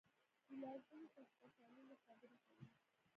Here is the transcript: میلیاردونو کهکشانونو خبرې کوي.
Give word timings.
میلیاردونو 0.47 1.05
کهکشانونو 1.15 1.93
خبرې 2.05 2.37
کوي. 2.45 2.67